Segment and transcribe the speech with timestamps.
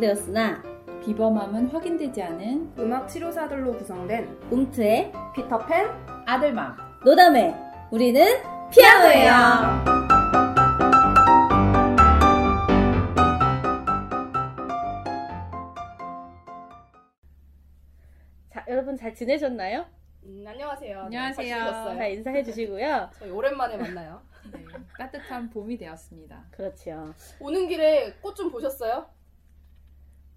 [0.00, 0.62] 입증되었으나
[1.04, 5.88] 비범함은 확인되지 않은 음악 치료사들로 구성된 움트의 피터팬
[6.26, 6.76] 아들맘.
[7.04, 7.54] 노담회
[7.90, 8.24] 우리는
[8.70, 9.30] 피아노예요.
[18.50, 19.86] 자, 여러분 잘 지내셨나요?
[20.24, 21.00] 음, 안녕하세요.
[21.02, 21.44] 안녕하세요.
[21.44, 21.96] 네, 잘 지내셨어요?
[21.98, 23.10] 자, 인사해 주시고요.
[23.18, 24.22] 저희 오랜만에 만나요.
[24.52, 24.64] 네,
[24.98, 26.46] 따뜻한 봄이 되었습니다.
[26.50, 27.14] 그렇죠.
[27.38, 29.06] 오는 길에 꽃 좀 보셨어요?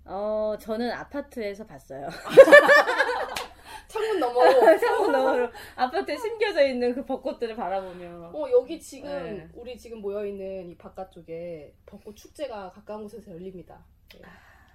[0.05, 2.09] 어, 저는 아파트에서 봤어요.
[3.88, 4.77] 창문 너머로.
[4.79, 8.31] 창문 너머로 아파트에 심겨져 있는 그 벚꽃들을 바라보며.
[8.34, 9.48] 어 여기 지금 네.
[9.53, 13.85] 우리 지금 모여 있는 이 바깥쪽에 벚꽃 축제가 가까운 곳에서 열립니다.
[14.13, 14.21] 네.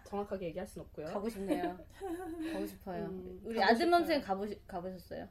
[0.04, 1.06] 정확하게 얘기할 순 없고요.
[1.06, 1.76] 가고 싶네요.
[2.52, 3.04] 가고 싶어요.
[3.06, 4.04] 음, 우리 싶어요.
[4.06, 5.28] 쌤 가보시, 가보셨어요?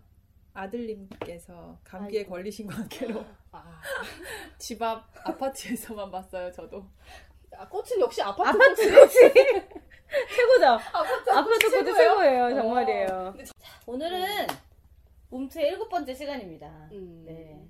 [0.53, 2.31] 아들님께서 감기에 아이고.
[2.31, 3.82] 걸리신 관계로 아,
[4.57, 6.85] 집앞 아파트에서만 봤어요, 저도.
[7.58, 9.34] 아, 꽃은 역시 아파트, 아파트 꽃이
[10.36, 10.66] 최고죠.
[10.94, 12.55] 아파트, 아파트 꽃이 최고예요.
[12.55, 13.08] 정말이에요.
[13.08, 13.52] 어, 근데
[13.86, 14.48] 오늘은
[15.30, 16.68] 몸투의 일곱 번째 시간입니다.
[16.91, 17.68] 음, 네.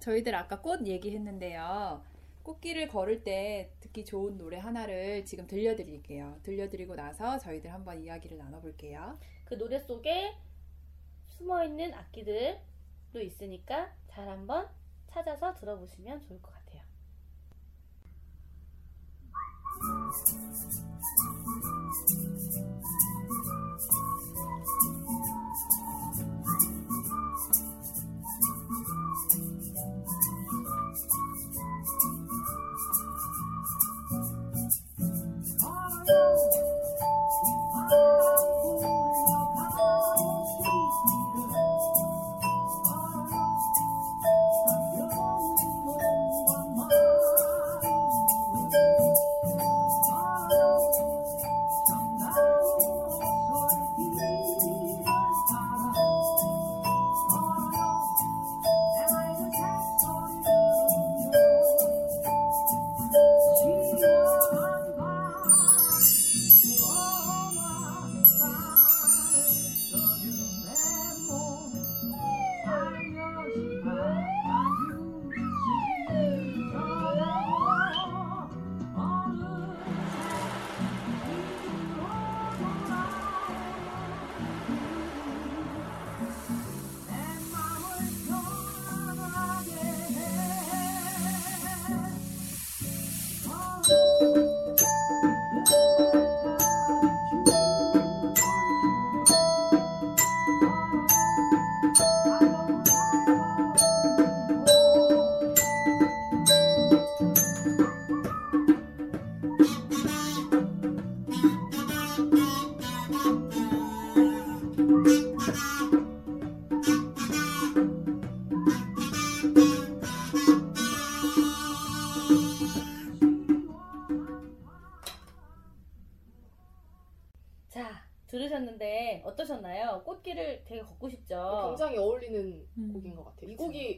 [0.00, 2.02] 저희들 아까 꽃 얘기했는데요.
[2.42, 6.38] 꽃길을 걸을 때 듣기 좋은 노래 하나를 지금 들려드릴게요.
[6.42, 9.18] 들려드리고 나서 저희들 한번 이야기를 나눠볼게요.
[9.44, 10.32] 그 노래 속에
[11.28, 14.68] 숨어 있는 악기들도 있으니까 잘 한번
[15.08, 16.55] 찾아서 들어보시면 좋을 것 같아요.
[19.86, 20.26] Thank
[25.80, 25.85] you.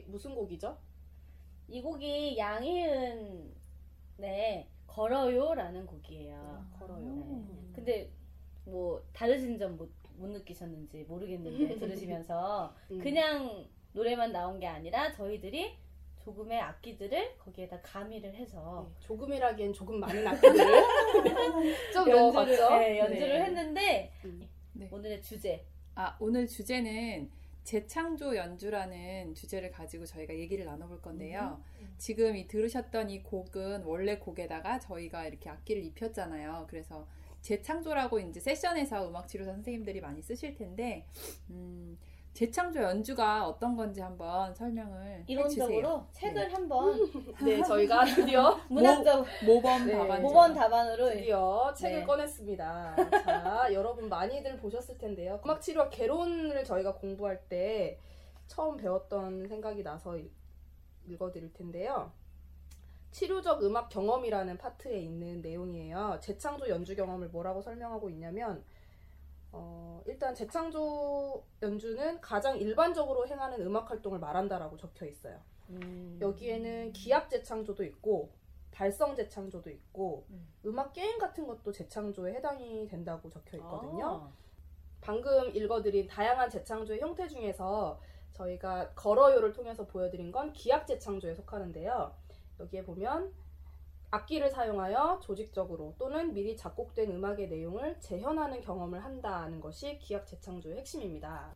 [0.09, 0.77] 무슨 곡이죠?
[1.69, 3.49] 이 곡이 양희은의
[4.87, 6.35] 걸어요라는 곡이에요.
[6.37, 6.99] 아, 걸어요.
[6.99, 7.11] 네.
[7.11, 7.73] 음.
[7.75, 8.11] 근데
[8.65, 12.99] 뭐 다르신 점 못 못 느끼셨는지 모르겠는데 들으시면서 음.
[12.99, 15.77] 그냥 노래만 나온 게 아니라 저희들이
[16.25, 20.83] 조금의 악기들을 거기에다 가미를 해서 네, 조금이라기엔 조금 많은 악기들을
[21.93, 22.79] 좀 연주를, 넣어봤죠.
[22.79, 23.45] 네, 연주를 네.
[23.45, 24.49] 했는데 음.
[24.75, 24.89] 네.
[24.93, 25.65] 오늘의 주제
[25.95, 27.31] 아, 오늘 주제는
[27.69, 31.63] 재창조 연주라는 주제를 가지고 저희가 얘기를 나눠볼 건데요.
[31.81, 31.95] 음.
[31.99, 36.65] 지금 이 들으셨던 이 곡은 원래 곡에다가 저희가 이렇게 악기를 입혔잖아요.
[36.71, 37.07] 그래서
[37.43, 41.05] 재창조라고 이제 세션에서 음악 치료사 선생님들이 많이 쓰실 텐데,
[41.51, 41.99] 음,
[42.35, 46.09] 재창조 연주가 어떤 건지 한번 설명을 이론적으로 해주세요.
[46.13, 46.95] 책을 한번
[47.45, 49.97] 네, 저희가 드디어 문학적 모 범 네.
[49.97, 50.23] 답안.
[50.23, 52.05] 모범 답안으로 드디어 책을 네.
[52.07, 52.97] 꺼냈습니다.
[53.25, 55.41] 자, 여러분 많이들 보셨을 텐데요.
[55.45, 57.99] 음악 치료와 개론을 저희가 공부할 때
[58.47, 60.33] 처음 배웠던 생각이 나서 읽-
[61.09, 62.13] 읽어드릴 텐데요.
[63.11, 66.19] 치료적 음악 경험이라는 파트에 있는 내용이에요.
[66.21, 68.63] 재창조 연주 경험을 뭐라고 설명하고 있냐면
[69.53, 75.39] 어, 일단 재창조 연주는 가장 일반적으로 행하는 음악 활동을 말한다라고 적혀 있어요.
[75.71, 76.19] 음.
[76.21, 78.31] 여기에는 기악 재창조도 있고
[78.71, 80.49] 발성 재창조도 있고 음.
[80.67, 84.07] 음악 게임 같은 것도 재창조에 해당이 된다고 적혀 있거든요.
[84.07, 84.33] 아.
[85.01, 88.01] 방금 읽어드린 다양한 재창조의 형태 중에서
[88.33, 92.15] 저희가 걸어요를 통해서 보여드린 건 기악 재창조에 속하는데요.
[92.61, 93.33] 여기에 보면
[94.11, 101.55] 악기를 사용하여 조직적으로 또는 미리 작곡된 음악의 내용을 재현하는 경험을 한다는 것이 기악 재창조의 핵심입니다.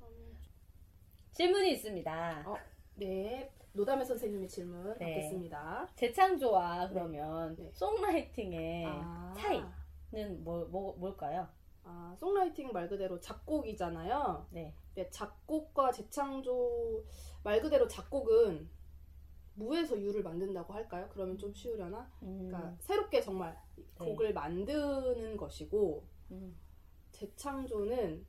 [1.32, 2.44] 질문이 있습니다.
[2.46, 2.56] 어.
[2.96, 5.06] 네, 노담의 선생님의 질문 네.
[5.06, 5.88] 받겠습니다.
[5.96, 7.70] 재창조와 그러면 네.
[7.72, 9.32] 송라이팅의 아.
[9.34, 11.49] 차이는 뭐, 뭐, 뭘까요?
[11.84, 14.46] 아, 송라이팅 말 그대로 작곡이잖아요.
[14.50, 14.75] 네.
[14.94, 17.02] 네, 작곡과 재창조
[17.43, 18.69] 말 그대로 작곡은
[19.54, 21.08] 무에서 유를 만든다고 할까요?
[21.12, 22.10] 그러면 좀 쉬우려나?
[22.22, 23.56] 음, 그러니까 새롭게 정말
[23.99, 26.56] 곡을 만드는 것이고 음,
[27.12, 28.25] 재창조는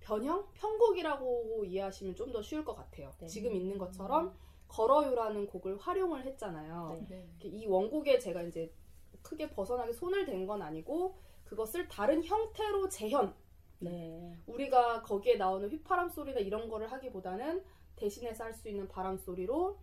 [0.00, 3.10] 변형, 편곡이라고 이해하시면 좀 더 쉬울 것 같아요.
[3.18, 3.26] 네.
[3.26, 4.34] 지금 있는 것처럼
[4.68, 7.04] 걸어요라는 곡을 활용을 했잖아요.
[7.08, 7.26] 네.
[7.40, 7.48] 네.
[7.48, 8.72] 이 원곡에 제가 이제
[9.22, 13.34] 크게 벗어나게 손을 댄 건 아니고 그것을 다른 형태로 재현.
[13.80, 14.36] 네.
[14.46, 17.62] 우리가 거기에 나오는 휘파람 소리나 이런 거를 하기보다는
[17.96, 19.78] 대신해서 할 수 있는 바람 소리로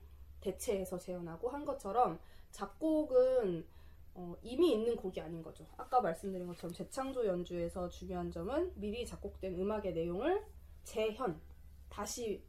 [0.46, 2.20] 대체해서 재현하고 한 것처럼
[2.52, 3.66] 작곡은
[4.14, 5.66] 어, 이미 있는 곡이 아닌 거죠.
[5.76, 10.46] 아까 말씀드린 것처럼 재창조 연주에서 중요한 점은 미리 작곡된 음악의 내용을
[10.84, 11.42] 재현,
[11.90, 12.44] 다시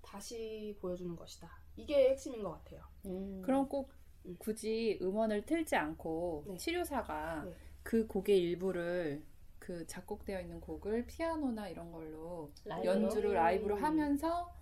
[0.00, 1.48] 다시 보여주는 것이다.
[1.76, 2.82] 이게 핵심인 것 같아요.
[3.06, 3.90] 음, 그럼 꼭
[4.24, 4.36] 음.
[4.38, 6.56] 굳이 음원을 틀지 않고 네.
[6.56, 7.54] 치료사가 네.
[7.82, 9.22] 그 곡의 일부를
[9.58, 12.92] 그 작곡되어 있는 곡을 피아노나 이런 걸로 라이브로?
[12.92, 14.52] 연주를 라이브로 하면서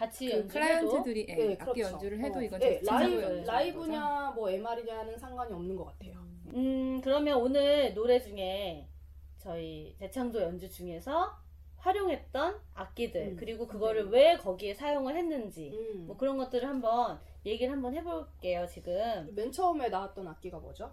[0.00, 1.94] 같이 그 연주해도 클라이언트들이 예, 네, 악기 그렇죠.
[1.94, 3.46] 연주를 해도 어, 이건 네, 재창조 라이브?
[3.46, 6.14] 라이브냐 뭐 MR이냐는 상관이 없는 것 같아요.
[6.54, 8.88] 음, 그러면 오늘 노래 중에
[9.36, 11.36] 저희 재창조 연주 중에서
[11.76, 14.10] 활용했던 악기들 음, 그리고 그거를 네.
[14.10, 16.06] 왜 거기에 사용을 했는지 음.
[16.06, 20.90] 뭐 그런 것들을 한번 얘기를 한번 해볼게요 지금 맨 처음에 나왔던 악기가 뭐죠?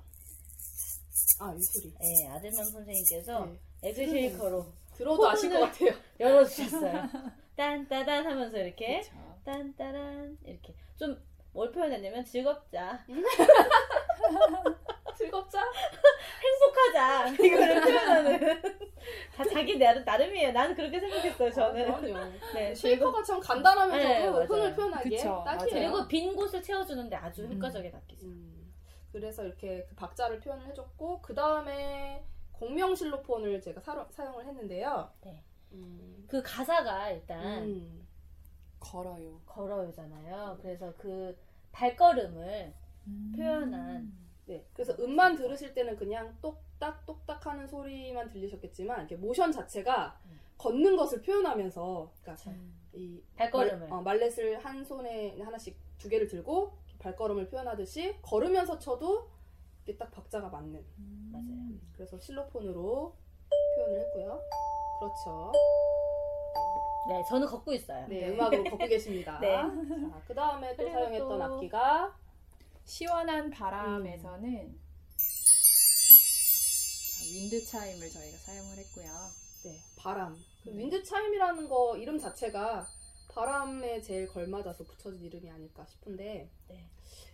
[1.39, 1.94] 아, 이 소리.
[2.00, 3.59] 네, 아들맘 선생님께서 네.
[3.83, 4.65] 에그쉐이커로
[4.95, 5.92] 들어도 아실 것 같아요.
[6.19, 7.04] 열어주셨어요
[7.57, 9.13] 딴따단 하면서 이렇게 그쵸.
[9.44, 11.27] 딴따란 이렇게 좀
[11.57, 13.04] 뭘 표현했냐면 즐겁자
[15.18, 15.63] 즐겁자?
[16.44, 18.62] 행복하자 이거를 표현하는
[19.36, 22.31] 다 자기 나름, 나름이에요 나는 그렇게 생각했어요 저는 아, 그럼요.
[22.54, 24.45] 네, 쉐이커가 참 간단하면서도 네.
[24.45, 25.92] 흥을 표현하기에 딱이에요.
[25.92, 27.56] 그리고 빈 곳을 채워주는데 아주 음.
[27.56, 28.27] 효과적인 악기죠.
[28.27, 28.71] 음,
[29.12, 35.12] 그래서 이렇게 그 박자를 표현을 해줬고 그 다음에 공명 실로폰을 제가 사, 사용을 했는데요.
[35.24, 35.44] 네.
[35.71, 38.07] 음, 그 가사가 일단 음,
[38.79, 39.39] 걸어요.
[39.45, 40.57] 걸어요잖아요.
[40.61, 41.35] 그래서 그
[41.71, 42.73] 발걸음을
[43.35, 44.11] 표현한
[44.45, 44.65] 네.
[44.73, 50.39] 그래서 음만 들으실 때는 그냥 똑딱 똑딱 하는 소리만 들리셨겠지만 이렇게 모션 자체가 음.
[50.57, 52.73] 걷는 것을 표현하면서 그러니까 음.
[52.93, 53.89] 이 발걸음을.
[53.89, 59.29] 말, 어, 말렛을 한 손에 하나씩 두 개를 들고 발걸음을 표현하듯이 걸으면서 쳐도
[59.83, 60.83] 이게 딱 박자가 맞는
[61.31, 61.79] 맞아요.
[61.93, 63.15] 그래서 실로폰으로
[63.75, 64.41] 표현을 했고요.
[64.99, 65.51] 그렇죠.
[67.09, 68.05] 네, 저는 걷고 있어요.
[68.07, 68.29] 네, 네.
[68.29, 69.39] 음악으로 걷고 계십니다.
[69.39, 69.53] 네.
[69.55, 69.71] 자,
[70.27, 72.15] 그 다음에 또 그리고 사용했던 또- 악기가
[72.85, 74.79] 시원한 바람에서는
[77.17, 79.05] 자, 윈드 차임을 저희가 사용을 했고요.
[79.65, 80.35] 네, 바람.
[80.63, 80.77] 그 네.
[80.77, 82.85] 윈드 차임이라는 거 이름 자체가
[83.33, 86.89] 바람에 제일 걸맞아서 붙여진 이름이 아닐까 싶은데 네.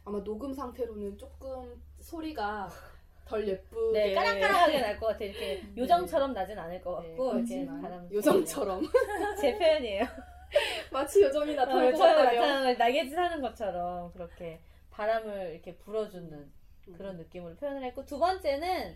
[0.06, 2.69] 아마 녹음 상태로는 조금 소리가
[3.25, 5.30] 덜 예쁘게 네, 까락까락하게 날 것 같아요.
[5.30, 8.84] 이렇게 요정처럼 나진 않을 것 네, 같고 이렇게 바람 요정처럼
[9.40, 10.06] 제 표현이에요.
[10.92, 14.60] 마치 요정이나 어, 털고 요정을 같다며 날개짓 하는 것처럼 그렇게
[14.92, 16.94] 바람을 이렇게 불어주는 음.
[16.98, 18.96] 그런 느낌으로 표현을 했고 두 번째는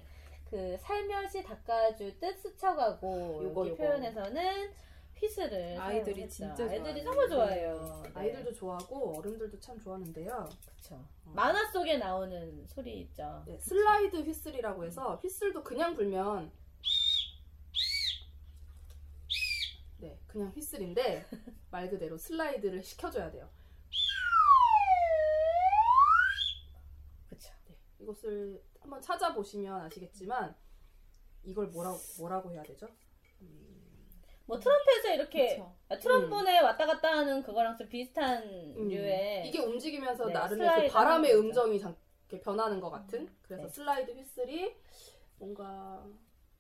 [0.50, 3.92] 그 살며시 닦아줄 듯 스쳐가고 요거, 이렇게 요거.
[3.98, 4.70] 표현해서는
[5.20, 6.30] 휘슬을 아이들이.
[6.30, 7.04] 진짜 좋아해요.
[7.04, 8.02] 정말 좋아해요.
[8.04, 8.12] 네.
[8.14, 10.50] 아이들도 좋아하고 어른들도 참 좋아하는데요.
[10.76, 10.96] 그쵸.
[10.96, 11.32] 어.
[11.34, 13.44] 만화 속에 나오는 소리 있죠.
[13.48, 16.52] 네, 슬라이드 휘슬이라고 해서 휘슬도 그냥 불면
[20.00, 21.26] 네 그냥 휘슬인데
[21.72, 23.50] 말 그대로 슬라이드를 시켜줘야 돼요.
[27.28, 27.52] 그쵸.
[27.68, 30.56] 네, 이것을 한번 찾아보시면 아시겠지만
[31.44, 32.88] 이걸 뭐라고 뭐라고 해야 되죠?
[34.48, 35.74] 뭐 트럼펫에 이렇게 그쵸.
[35.90, 40.94] 아, 트럼본에 왔다 갔다 하는 그거랑 좀 비슷한 음, 류의 이게 움직이면서 네, 나름의 그
[40.94, 41.36] 바람의.
[41.36, 41.96] 음정이 잠-
[42.30, 43.70] 이렇게 변하는 것 같은 그래서 네.
[43.70, 44.76] 슬라이드 휘슬이
[45.38, 46.04] 뭔가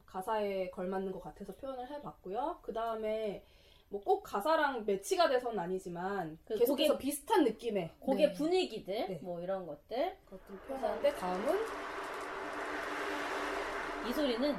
[0.06, 2.60] 가사에 걸맞는 것 같아서 표현을 해봤고요.
[2.62, 3.44] 그 다음에
[3.89, 8.34] 뭐 꼭 가사랑 매치가 돼서는 아니지만 그 계속해서 곡의- 비슷한 느낌의 곡의 네.
[8.34, 9.20] 분위기들 네.
[9.22, 11.56] 뭐 이런 것들 것들을 표현하는데 다음은
[14.10, 14.56] 이 소리는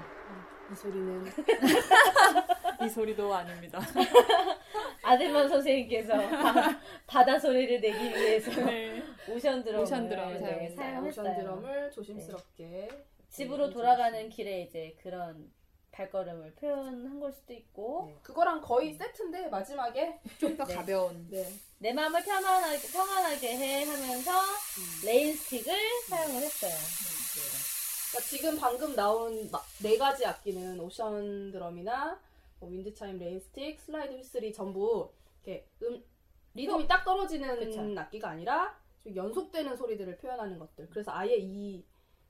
[0.70, 1.24] 이 소리는
[2.84, 3.80] 이 소리도 아닙니다.
[5.02, 9.02] 아들만 선생님께서 바, 바다 소리를 내기 위해서 네.
[9.28, 11.08] 오션 드럼을 오션 드럼을 네, 사용했어요.
[11.08, 12.88] ocean drum을 조심스럽게
[13.30, 15.50] 집으로 네, 돌아가는 길에 이제 그런
[15.90, 20.74] 발걸음을 표현한 걸 수도 있고 네, 그거랑 거의 세트인데 마지막에 좀더 네.
[20.74, 21.28] 가벼운.
[21.30, 21.44] 네.
[21.78, 24.32] 내 마음을 편안하게, 평안하게 해 하면서
[25.04, 25.74] rain stick을
[26.08, 27.77] 사용을 했어요.
[28.10, 32.18] 그러니까 지금 방금 나온 마- 네 가지 악기는 ocean drum이나
[32.60, 35.10] 뭐 wind chime, rain stick, slide whistle이 전부
[35.44, 36.02] 이렇게 음
[36.54, 38.00] 리듬이 딱 떨어지는 그쵸.
[38.00, 40.88] 악기가 아니라 좀 연속되는 소리들을 표현하는 것들.
[40.90, 41.84] 그래서 아예 이좀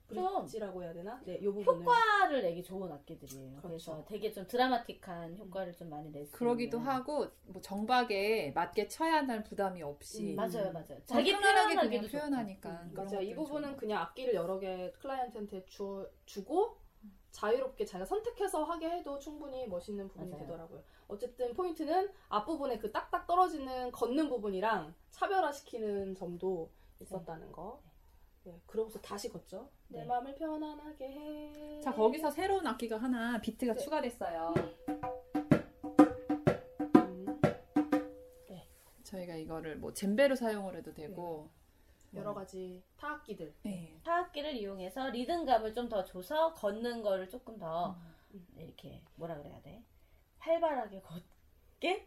[0.08, 1.20] 브릿지라고 해야 되나?
[1.24, 3.60] 네, 이 부분을 효과를 내기 좋은 악기들이에요.
[3.62, 4.04] 그래서 그렇죠.
[4.08, 6.78] 되게 좀 드라마틱한 효과를 좀 많이 낼수 그러기도.
[6.78, 10.36] 하고 뭐 정박에 맞게 쳐야 한다는 부담이 없이 음.
[10.36, 10.98] 맞아요, 맞아요.
[11.04, 12.12] 자기 자기 편안하게 그냥 좋고.
[12.18, 12.70] 표현하니까.
[12.70, 13.20] 음, 맞아요.
[13.20, 16.76] 이 부분은 좋은 그냥 악기를 여러 개 클라이언트한테 주, 주고
[17.30, 20.42] 자유롭게 자기가 선택해서 하게 해도 충분히 멋있는 부분이 맞아요.
[20.44, 20.82] 되더라고요.
[21.08, 27.80] 어쨌든 포인트는 앞부분에 그 딱딱 떨어지는 걷는 부분이랑 차별화시키는 점도 있었다는 거.
[27.84, 27.90] 네,
[28.66, 29.68] 그러고서 다시 걷죠.
[29.88, 30.04] 내 네.
[30.04, 31.80] 마음을 편안하게 해.
[31.82, 33.80] 자 거기서 새로운 악기가 하나 비트가 네.
[33.80, 34.54] 추가됐어요.
[36.96, 37.40] 음,
[39.04, 41.48] 저희가 이거를 뭐 젬베로 사용을 해도 되고.
[42.14, 43.52] 여러 가지 타악기들.
[43.62, 44.00] 네.
[44.02, 47.96] 타악기를 이용해서 리듬감을 좀 더 줘서 걷는 거를 조금 더
[48.32, 48.46] 음.
[48.56, 49.82] 이렇게 뭐라 그래야 돼?
[50.38, 52.06] 활발하게 걷게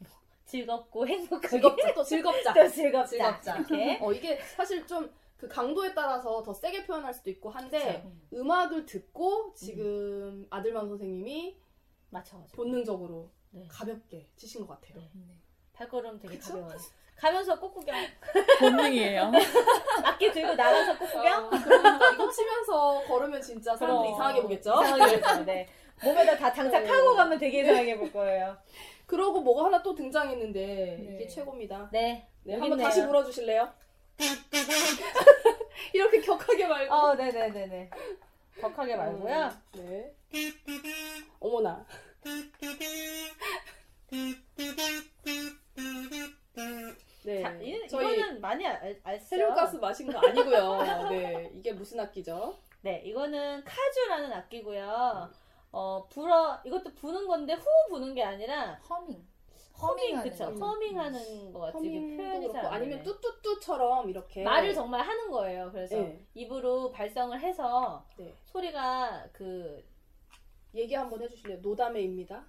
[0.44, 2.54] 즐겁고 행복하게 즐겁자 또 즐겁자.
[2.54, 3.56] 또 즐겁자 즐겁자.
[3.58, 5.08] 이렇게 어 이게 사실 좀
[5.38, 8.40] 그 강도에 따라서 더 세게 표현할 수도 있고 한데 그쵸.
[8.40, 11.56] 음악을 듣고 지금 아들만 선생님이
[12.10, 13.64] 맞춰가지고 본능적으로 네.
[13.70, 14.98] 가볍게 치신 것 같아요.
[14.98, 15.10] 네.
[15.14, 15.38] 네.
[15.72, 16.54] 발걸음 되게 그쵸?
[16.54, 16.76] 가벼워요.
[17.14, 17.94] 가면서 꽃구경
[18.60, 19.30] 본능이에요.
[20.04, 24.14] 악기 들고 나가서 꽃구경 어, 그러니까 이거 치면서 걸으면 진짜 사람들이 그럼.
[24.14, 24.70] 이상하게 보겠죠?
[24.82, 25.44] 이상하게 보죠.
[25.44, 25.68] 네.
[26.02, 27.16] 몸에다 다 장착하고 네.
[27.16, 28.56] 가면 되게 이상하게 볼 거예요.
[29.06, 30.60] 그러고 뭐가 하나 또 등장했는데
[31.00, 31.14] 네.
[31.14, 31.90] 이게 최고입니다.
[31.92, 32.28] 네.
[32.42, 32.78] 네, 한번.
[32.78, 33.68] 다시 불어주실래요?
[35.92, 36.94] 이렇게 격하게 말고.
[36.94, 37.90] 어, 네네네네.
[38.60, 39.50] 격하게 말고요.
[39.76, 40.14] 음, 네.
[41.40, 41.86] 어머나.
[47.24, 47.42] 네.
[47.42, 49.24] 자, 이, 저희 이거는 많이 알, 알죠?
[49.24, 51.08] 세륜가스 마신 거 아니고요.
[51.10, 51.50] 네.
[51.54, 52.58] 이게 무슨 악기죠?
[52.80, 55.30] 네, 이거는 카주라는 악기고요.
[55.70, 59.27] 어, 불어, 이것도 부는 건데 후 부는 게 아니라 허밍.
[59.80, 60.46] 허밍, 그쵸.
[60.46, 60.64] 거죠.
[60.64, 63.02] 허밍하는 것 허밍도 표현이 잘안 아니면.
[63.02, 65.70] 뚜뚜뚜처럼 이렇게 말을 정말 하는 거예요.
[65.72, 66.24] 그래서 네.
[66.34, 68.34] 입으로 발성을 해서 네.
[68.46, 69.84] 소리가 그
[70.74, 71.58] 얘기 한번 해주실래요?
[71.60, 72.44] 노담회입니다.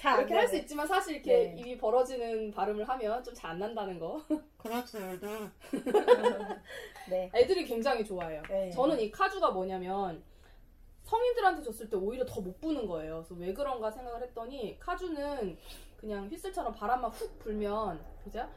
[0.00, 1.54] 잘 이렇게 할 수 있지만 사실 이렇게 네.
[1.60, 4.20] 입이 벌어지는 발음을 하면 좀 잘 안 난다는 거.
[4.58, 5.28] 그렇습니다.
[7.08, 7.30] 네.
[7.34, 8.42] 애들이 굉장히 좋아해요.
[8.48, 8.70] 네.
[8.70, 10.22] 저는 이 카주가 뭐냐면
[11.04, 13.16] 성인들한테 줬을 때 오히려 더 못 부는 거예요.
[13.16, 15.56] 그래서 왜 그런가 생각을 했더니 카주는
[15.98, 18.48] 그냥 휘슬처럼 바람만 훅 불면 보세요.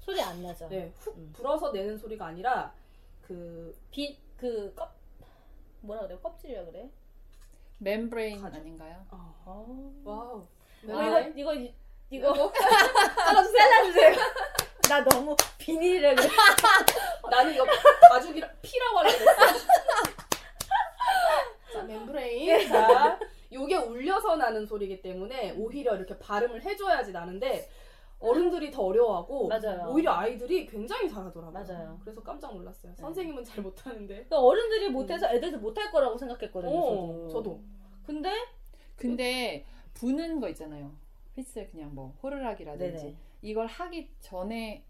[0.00, 0.68] 소리 안 나죠.
[0.68, 1.32] 네, 훅 음.
[1.34, 2.72] 불어서 내는 소리가 아니라
[3.22, 4.90] 그 비, 그, 껍,
[5.80, 6.18] 뭐라 그래?
[6.22, 6.90] 껍질이라 그래?
[7.78, 8.56] membrane 가죠.
[8.56, 9.06] 아닌가요?
[9.10, 9.92] 어, 어.
[10.04, 10.36] wow.
[10.38, 10.48] 어,
[10.82, 11.32] 네.
[11.36, 11.72] 이거, 이거,
[12.10, 12.52] 이거,
[13.16, 13.68] 잘라주세요.
[13.68, 14.16] 잘라주세요.
[14.90, 16.28] 나 너무 비닐이라 그래.
[17.30, 17.64] 나는 이거
[18.10, 19.64] 가죽이라 피라고 하려고 했어.
[21.72, 22.68] 자, membrane.
[22.68, 23.18] 자,
[23.52, 27.68] 요게 울려서 나는 소리이기 때문에 오히려 이렇게 발음을 해줘야지 나는데
[28.20, 29.90] 어른들이 더 어려워하고 맞아요.
[29.90, 31.52] 오히려 아이들이 굉장히 잘하더라고요.
[31.52, 31.98] 맞아요.
[32.02, 32.92] 그래서 깜짝 놀랐어요.
[32.92, 32.96] 네.
[33.00, 34.14] 선생님은 잘 못하는데.
[34.14, 36.74] 그러니까 어른들이 못해서 애들도 못할 거라고 생각했거든요.
[36.74, 37.28] 어, 저도.
[37.28, 37.60] 저도.
[38.06, 38.32] 근데
[38.96, 40.92] 근데 부는 거 있잖아요.
[41.34, 43.16] 휘슬 그냥 뭐 호루라기라든지 네네.
[43.42, 44.84] 이걸 하기 전에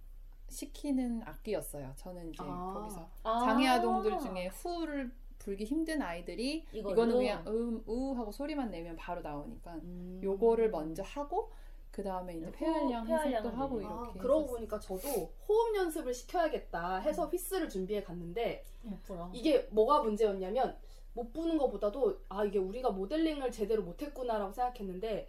[0.49, 1.93] 시키는 악기였어요.
[1.97, 2.73] 저는 이제 아.
[2.75, 3.41] 거기서 아.
[3.45, 5.11] 장애 아동들 중에 후를
[5.45, 6.93] 불기 힘든 아이들이 이걸로?
[6.95, 10.21] 이거는 그냥 음 우 하고 소리만 내면 바로 나오니까 음.
[10.23, 11.51] 요거를 먼저 하고
[11.91, 13.77] 그 다음에 이제 호- 폐활량 해석도 하고.
[13.85, 14.47] 아, 이렇게 그러고.
[14.47, 15.07] 보니까 저도
[15.47, 19.31] 호흡 연습을 시켜야겠다 해서 휘스를 준비해 갔는데 예쁘라.
[19.35, 20.77] 이게 뭐가 문제였냐면
[21.13, 25.29] 못 부는 것보다도 아 이게 우리가 모델링을 제대로 못했구나라고 생각했는데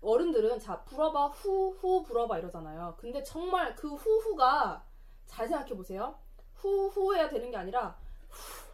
[0.00, 2.94] 어른들은 자 불어봐 후 후 불어봐 이러잖아요.
[2.96, 4.84] 근데 정말 그 후후가
[5.26, 6.14] 잘 생각해 보세요.
[6.54, 7.98] 후후 해야 되는 게 아니라
[8.30, 8.67] 후, 후.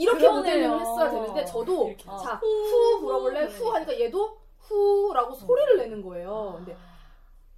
[0.00, 0.28] 이렇게.
[0.28, 2.04] 모델링을 했어야 되는데 저도 이렇게.
[2.04, 2.46] 자 후,
[3.46, 6.54] 후 하니까 얘도 후라고 소리를 내는 거예요.
[6.56, 6.76] 근데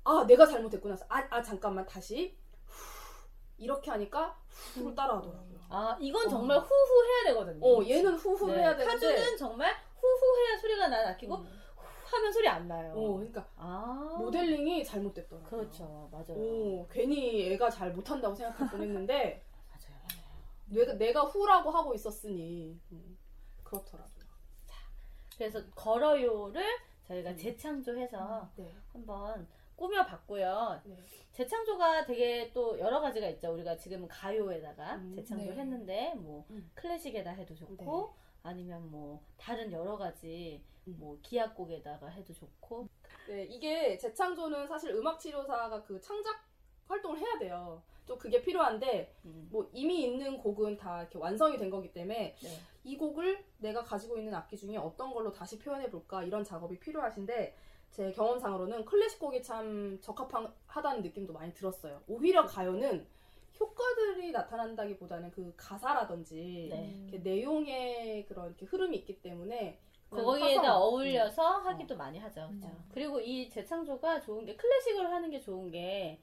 [0.05, 0.97] 아 내가 잘못했구나.
[1.09, 3.29] 아, 아 잠깐만 다시 후.
[3.59, 4.37] 이렇게 하니까
[4.75, 5.59] 후를 따라하더라고요.
[5.69, 7.65] 아, 이건 정말 후후 해야 되거든요.
[7.65, 11.43] 어 얘는 후후를 네, 해야 되는데 카주는 정말 후후 해야 소리가 나는 악기고 음.
[11.43, 12.93] 후 하면 소리 안 나요.
[12.95, 14.17] 어 그러니까 아.
[14.19, 15.49] 모델링이 잘못됐더라고요.
[15.49, 16.09] 그렇죠.
[16.11, 16.37] 맞아요.
[16.37, 19.43] 오 괜히 애가 잘 못한다고 생각할 뻔했는데.
[20.73, 23.19] 내가 내가 후라고 하고 있었으니 음,
[23.63, 24.23] 그렇더라고요.
[25.37, 26.65] 그래서 걸어요를
[27.09, 27.37] 저희가 음.
[27.37, 28.75] 재창조해서 네.
[28.93, 30.83] 한번 꾸며봤고요.
[30.85, 30.97] 네.
[31.33, 33.53] 재창조가 되게 또 여러 가지가 있죠.
[33.53, 35.61] 우리가 지금 가요에다가 음, 재창조를 네.
[35.61, 36.71] 했는데 뭐 음.
[36.75, 38.23] 클래식에다 해도 좋고 네.
[38.43, 40.97] 아니면 뭐 다른 여러 가지 음.
[40.99, 42.89] 뭐 기악곡에다가 해도 좋고
[43.29, 46.45] 네, 이게 재창조는 사실 음악 치료사가 그 창작
[46.87, 47.83] 활동을 해야 돼요.
[48.07, 49.49] 또 그게 필요한데 음.
[49.51, 52.49] 뭐 이미 있는 곡은 다 이렇게 완성이 된 거기 때문에 네.
[52.85, 57.55] 이 곡을 내가 가지고 있는 악기 중에 어떤 걸로 다시 표현해 볼까 이런 작업이 필요하신데
[57.91, 62.03] 제 경험상으로는 클래식 곡이 참 적합하다는 느낌도 많이 들었어요.
[62.09, 63.07] 오히려 가요는
[63.61, 67.19] 효과들이 나타난다기보다는 그 가사라든지 네.
[67.19, 69.79] 내용의 그런 이렇게 흐름이 있기 때문에
[70.11, 72.49] 거기에다 어울려서 하기도 많이 하죠.
[72.53, 72.67] 그죠?
[72.67, 72.91] 음.
[72.93, 76.19] 그리고 이 재창조가 좋은 게 클래식을 하는 게 좋은 게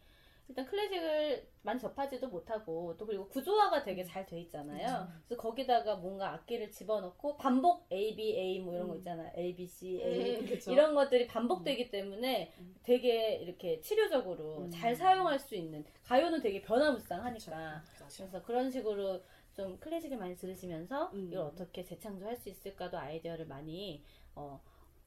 [0.49, 5.07] 일단 클래식을 많이 접하지도 못하고 또 그리고 구조화가 되게 잘 돼 있잖아요.
[5.07, 5.21] 음.
[5.27, 8.97] 그래서 거기다가 뭔가 악기를 집어넣고 반복 A B A 뭐 이런 거 음.
[8.97, 9.31] 있잖아요.
[9.37, 10.71] A B C 음, A 그쵸.
[10.71, 12.75] 이런 것들이 반복되기 때문에 음.
[12.81, 14.69] 되게 이렇게 치료적으로 음.
[14.71, 18.05] 잘 사용할 수 있는 가요는 되게 변화무쌍하니까 그쵸.
[18.17, 19.21] 그래서 그런 식으로
[19.53, 21.29] 좀 클래식을 많이 들으시면서 음.
[21.31, 24.03] 이걸 어떻게 재창조할 수 있을까도 아이디어를 많이
[24.35, 24.59] 어,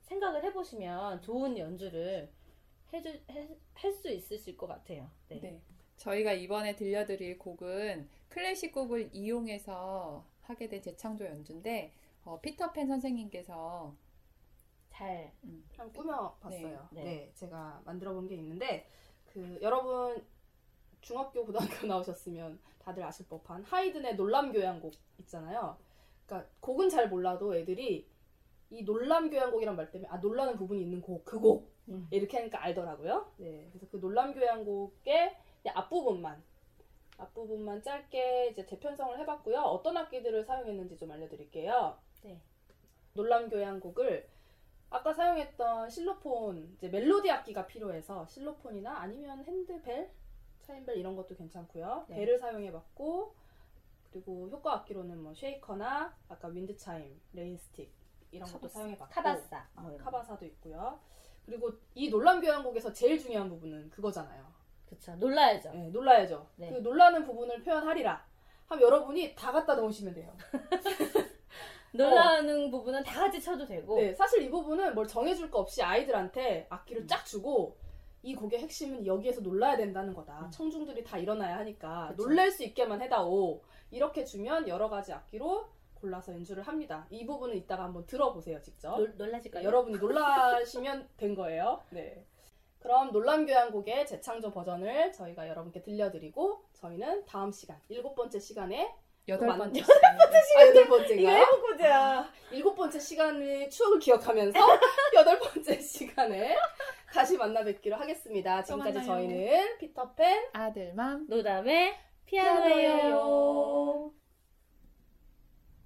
[0.03, 2.31] 생각을 해보시면 좋은 연주를
[2.93, 3.21] 해주
[3.75, 5.11] 할 수 있으실 것 같아요.
[5.29, 5.41] 네.
[5.41, 5.61] 네.
[5.97, 11.93] 저희가 이번에 들려드릴 곡은 클래식 곡을 이용해서 하게 된 재창조 연주인데
[12.25, 13.95] 어, 피터팬 선생님께서
[14.91, 15.33] 잘
[15.77, 16.89] 한번 꾸며봤어요.
[16.93, 17.33] 네, 네, 네.
[17.35, 18.89] 제가 만들어본 게 있는데
[19.27, 20.25] 그 여러분
[21.01, 25.77] 중학교 고등학교 나오셨으면 다들 아실 법한 하이든의 놀람 교향곡 있잖아요.
[26.27, 28.09] 그러니까 곡은 잘 몰라도 애들이
[28.71, 32.09] 이 놀람 교향곡이란 말 때문에 아 놀라는 부분이 있는 곡 그 곡 음.
[32.11, 33.33] 이렇게 하니까 알더라고요.
[33.39, 35.37] 네, 그래서 그 놀람 교향곡의
[35.75, 36.43] 앞부분만
[37.19, 39.61] 앞부분만 짧게 이제 재편성을 해봤고요.
[39.61, 41.97] 어떤 악기들을 사용했는지 좀 알려드릴게요.
[42.25, 42.41] 네.
[43.15, 44.29] 놀람 교향곡을
[44.91, 50.11] 아까 사용했던 실로폰 이제 멜로디 악기가 필요해서 실로폰이나 아니면 핸드벨,
[50.63, 52.07] 차임벨 이런 것도 괜찮고요.
[52.09, 52.17] 네.
[52.17, 53.35] 벨을 사용해봤고
[54.11, 57.91] 그리고 효과 악기로는 뭐 shaker나 아까 wind chime, rain stick
[58.31, 58.69] 이런 것도.
[58.69, 59.97] 사용해봤고 cabasa 아.
[59.99, 60.99] cabasa도 있고요.
[61.45, 64.45] 그리고 이 놀람 교향곡에서 제일 중요한 부분은 그거잖아요.
[64.89, 65.71] 그쵸 놀라야죠.
[65.73, 66.47] 네, 놀라야죠.
[66.57, 66.71] 네.
[66.71, 68.25] 그 놀라는 부분을 표현하리라.
[68.67, 70.33] 하면 여러분이 다 갖다 넣으시면 돼요.
[71.93, 76.67] 놀라는 부분은 다 같이 쳐도 되고 네, 사실 이 부분은 뭘 정해줄 거 없이 아이들한테
[76.71, 77.07] 악기를 음.
[77.07, 77.77] 쫙 주고
[78.23, 80.47] 이 곡의 핵심은 여기에서 놀라야 된다는 거다.
[80.47, 80.51] 음.
[80.51, 82.25] 청중들이 다 일어나야 하니까 그쵸.
[82.25, 83.61] 놀랄 수 있게만 해다오.
[83.91, 85.67] 이렇게 주면 여러 가지 악기로
[86.03, 87.07] 골라서 연주를 합니다.
[87.11, 88.97] 이 부분은 이따가 한번 들어보세요, 직접.
[88.99, 89.65] 놀, 놀라실까요?
[89.65, 91.81] 여러분이 놀라시면 된 거예요.
[91.91, 92.27] 네.
[92.81, 98.93] 그럼 놀람 교향곡의 재창조 버전을 저희가 여러분께 들려드리고 저희는 다음 시간 일곱 번째 시간에
[99.29, 104.59] 여덟 만- 번째 아, 여덟 번째가 해보고자 일곱 번째 시간의 추억을 기억하면서
[105.15, 106.57] 여덟 번째 시간에
[107.13, 108.65] 다시 만나 뵙기로 하겠습니다.
[108.65, 109.05] 지금까지.
[109.07, 114.13] 저희는 피터팬 아들맘 노담의 피아노예요.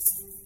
[0.00, 0.39] Thanks.